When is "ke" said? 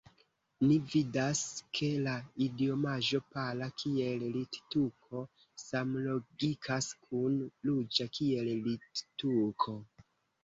1.79-1.89